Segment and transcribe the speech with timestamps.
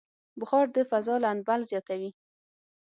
[0.39, 2.11] بخار د فضا لندبل زیاتوي.